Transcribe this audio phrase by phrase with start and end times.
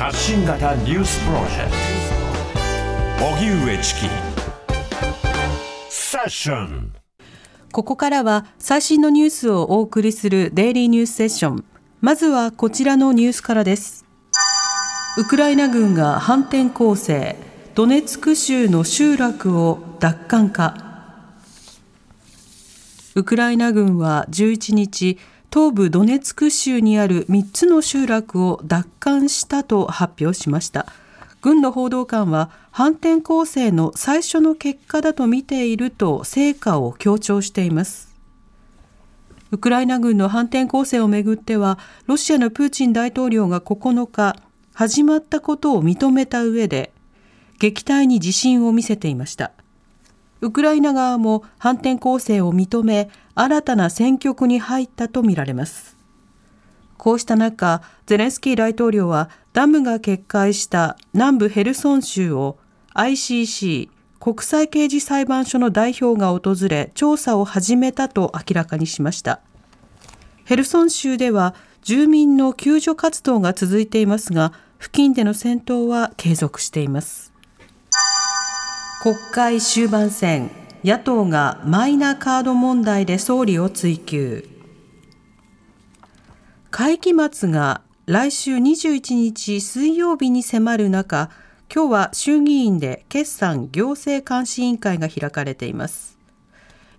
[0.00, 1.72] 発信型ニュースプロジェク
[3.18, 3.26] ト。
[3.26, 4.00] 荻上チキ。
[5.90, 6.94] セッション。
[7.70, 11.64] ここからは最新のニュースをお送りするデイリーニュースセッション
[12.00, 14.06] まずはこちらのニュースからです。
[15.18, 17.36] ウクライナ軍が反転攻勢。
[17.74, 21.34] ドネツク州の集落を奪還か。
[23.16, 25.18] ウクライナ軍は11日
[25.52, 30.86] 東部ドネツク州にある3つの集落を奪還したと発表しました。
[31.42, 38.14] 軍の報道官は反転攻勢の最初の結果だと見ていると成果を強調しています。
[39.50, 44.36] ウクライナ軍の反転攻勢をめぐってはロシアのプーチン大統領が9日
[44.72, 46.92] 始まったことを認めた上で
[47.58, 49.50] 撃退に自信を見せていました。
[50.40, 53.10] ウクライナ側も反転攻勢を認め
[53.42, 55.96] 新たな戦局に入ったとみられます。
[56.98, 62.58] こうした中ゼレンスキー大統領はダムが決壊した南部ヘルソン州を
[62.94, 69.40] ICC 国際刑事裁判所の代表が訪れ調査を始めたと明らかにしました。
[70.44, 77.32] ヘルソン州では住民の救助活動が続いていますが付近での戦闘は継続しています。
[79.02, 80.59] 国会終盤戦。
[80.82, 84.48] 野党がマイナカード問題で総理を追及。
[86.70, 91.30] 会期末が来週21日水曜日に迫る中
[91.72, 96.16] 今日は衆議院で決算行政監視委員会が開かれています。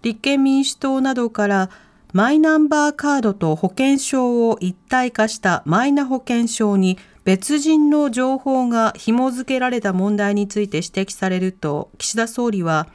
[0.03, 1.69] 立憲民主党などから
[2.13, 12.87] マイナンバーカードと保険証を一体化したマイナ保険証に別人の情報が紐付けられた問題について指摘されると岸田総理は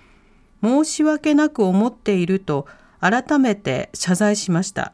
[0.66, 2.66] 申し訳なく思っていると
[3.00, 4.92] 改めて謝罪しました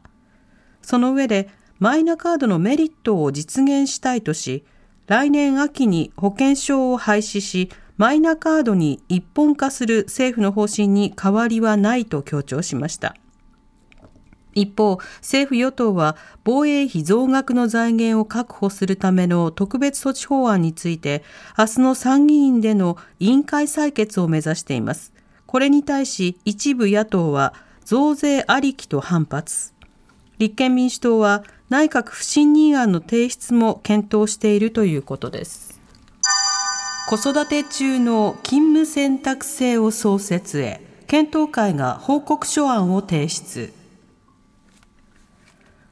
[0.82, 1.48] その上で
[1.78, 4.64] マイナカードのメリットを実現したいとし
[5.06, 13.16] 来年秋に保険証を廃止しマイナカードに一本化する政府の方針に変わりはないと強調しました
[14.54, 21.22] 一方、政府与党は防衛費増額の財源を確保するための特別措置法案について、
[21.58, 25.12] 明日の参議院での委員会採決を目指しています。
[25.52, 27.52] これに対し一部野党は
[27.84, 29.74] 増税ありきと反発。
[30.38, 35.78] 立憲民主党は内閣不信任案の提出も検討しているということです。
[37.06, 43.74] 子育て中の勤務選択制を創設へ、検討会が報告書案を提出。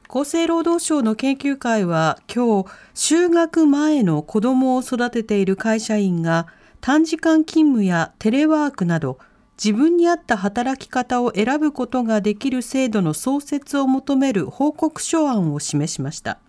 [0.09, 6.47] 厚生労働省の研究会は今日就学前の子どもを育てている会社員が
[6.79, 9.19] 短時間勤務やテレワークなど
[9.63, 16.39] 自分に合った働き方を選ぶことができる制度の創設を求める報告書案を示しました。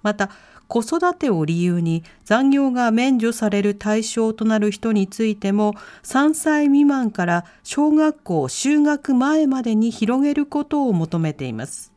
[0.00, 0.30] また
[0.66, 11.91] 子育てを理由に残業が免除される対象となる人についても3歳未満から小学校就学前までに広げることを求めています。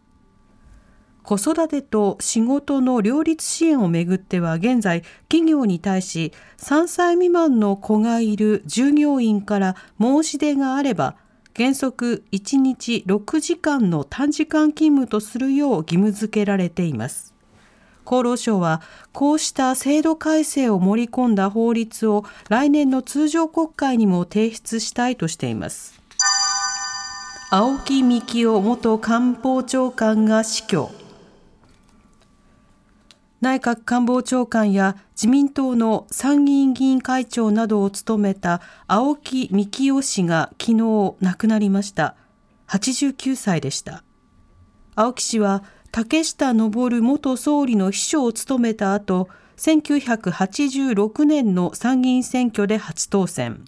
[1.25, 11.15] 子育てと仕事の両立支援をめぐっては現在企業に対し3歳未満の子がいる従業員から申し出があれば
[11.55, 17.33] 原則1日6時間の短時間勤務とするよう義務付けられています。
[18.05, 18.81] 厚労省は
[19.13, 25.99] こうした制度改正を盛り込んだ法律を来年の通常国会にも提出したいとしています。
[27.49, 31.04] 青木幹雄元官房長官が死去。
[33.45, 42.15] 内閣官房長官や自民党の参議院議員会長などを務めた青木幹雄氏が昨日亡くなりました。
[42.69, 44.03] 89歳でした。
[44.95, 53.63] 青木氏は竹下登元総理の秘書を務めた後1986年の参議院選挙で初当選。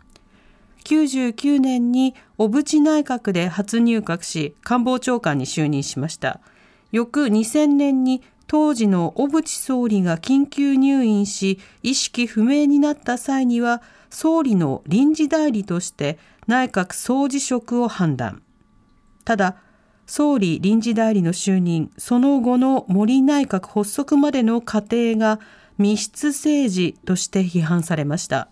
[0.85, 6.40] 99年に小渕内閣で初入閣し官房長官に就任しました。
[6.91, 16.17] 翌2000年に当時の小渕総理が緊急入院し意識不明になった際には総理の臨時代理として
[16.47, 18.41] 内閣総辞職を判断。
[19.26, 19.58] ただ
[20.05, 25.41] 総理臨時代理の就任その後の森内閣発足までの過程が
[25.78, 28.47] 密室政治として批判されました。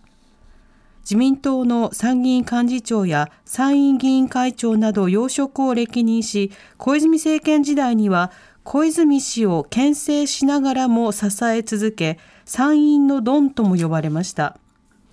[1.00, 8.32] 自民党の参議院幹事長や参院議員会長など要職を歴任し小泉政権時代には
[8.66, 14.58] 小泉氏を牽制しながらも支え続け、参院のドンとも呼ばれました。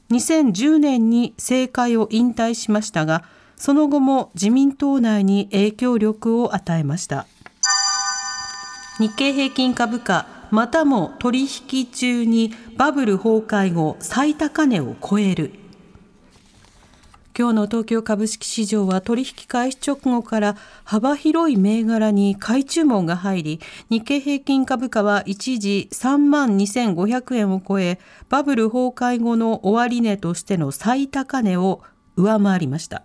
[0.09, 3.23] 2010年に政界を引退しましたが、
[3.55, 7.27] その後も自民党内に影響力を与えました。
[8.97, 15.53] 日経平均株価、またも取引中にバブル崩壊後最高値を超える
[17.35, 23.59] 今日の東京株式市場は取引開始直後から幅広い銘柄に買い注文が入り
[23.89, 28.00] 日経平均株価は一時3万2500円を超え
[28.30, 31.81] バブル崩壊後の終値としての最高値を
[32.15, 33.01] 上回りました。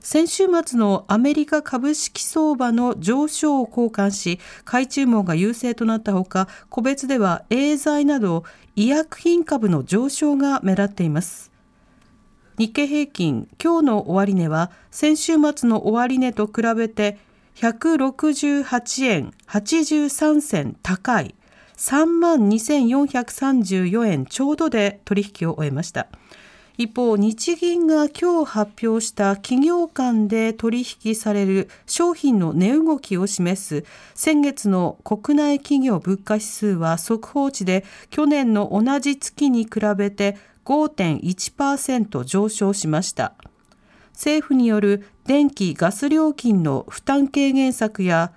[0.00, 8.44] 先週末のアメリカ株式相場の上昇を交換し買い注文が優勢となったほか個別ではエーザイなど
[8.76, 11.49] 医薬品株の上昇が目立っています。
[12.60, 17.16] 日経平均今日の終値は先週末の終値と比べて
[17.56, 21.34] 168円83銭高い。
[21.78, 26.08] 3万2434円ちょうどで取引を終えました。
[26.80, 33.84] 一方日銀が今日発表した企業間で取引される商品の値動きを示す
[34.14, 43.34] 先月の国内企業物価指数は速報値で去年の同じ月に比べて5.1%上昇しました。
[44.14, 48.32] 政府による電気・ガス料金の負担軽減策や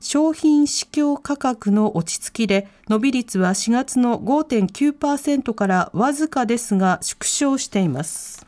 [0.00, 8.44] 商品市況価格の落ち着きで伸び率は4月の5.9%からわずかですが縮小しています。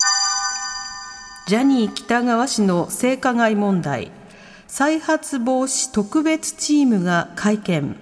[1.48, 4.12] ジャニー喜多川氏の性加害問題。
[4.68, 7.96] 再発防止特別チームが会見。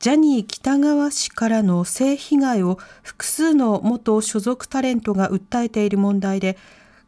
[0.00, 6.58] ジャニー喜多川氏からの性被害を複数の元所属タレントが訴えている問題で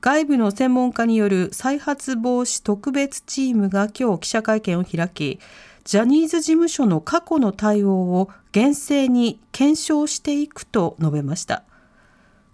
[0.06, 5.40] 外部の専門家による再発防止特別チームが今日記者会見を開き
[5.82, 11.64] ジャニーズ事務所の過去の対応を厳正に検証していくと述べました。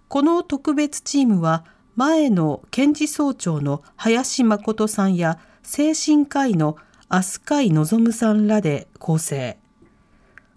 [0.07, 1.63] この特別チームは
[1.95, 6.75] 前の検事総長の林誠さんや精神科医の
[7.07, 9.59] 飛鳥井望さんらで構成。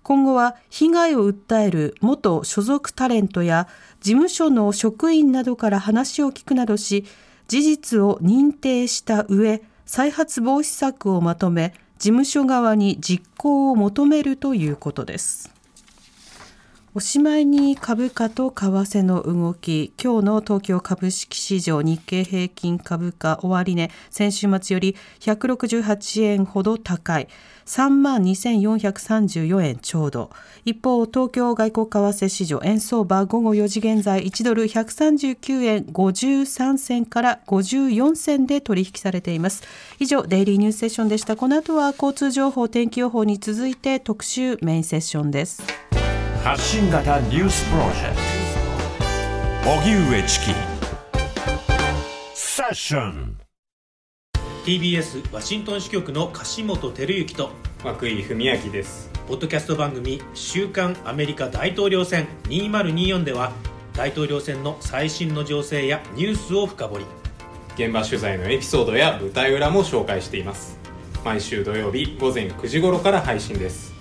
[0.06, 3.67] 今後は被害を訴える元所属タレントや
[4.00, 7.05] 事務所の職員などから話を聞くなどし
[7.49, 15.56] 事実を認定した上再発防止策をまとめ事務所側に実行を求めるということです。
[16.96, 27.28] おしまいに株価と為替の動き、今日の東京株式市場日経平均株価終値、先週末より168円ほど高い、
[27.66, 30.31] 3万2434円ちょうど。
[30.64, 39.64] 一方、東京外国為替市場円相場午後4時現在1ドル139円53銭から54銭で取引されています。
[39.98, 41.37] 以上、デイリーニュースセッションでした。
[41.37, 45.86] この後は交通情報、天気予報に続いて特集メインセッションです。
[46.46, 48.16] 発信型ニュースプロジェク
[49.64, 49.69] ト。
[49.69, 50.46] 荻上チキ。
[52.34, 53.37] セッション。
[54.64, 57.50] TBS ワシントン支局の樫本照之と
[57.84, 59.10] 涌井文明です。
[59.26, 63.50] ポッドキャスト番組「週刊アメリカ大統領選2024」では
[63.94, 67.04] 大統領選の最新の情勢やニュースを深掘り。
[67.75, 70.78] 現場取材のエピソードや舞台裏も紹介しています。
[71.25, 73.95] 毎週土曜日午前9時頃から配信です